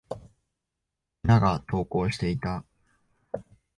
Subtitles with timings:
[1.21, 2.65] 皆が登校していた。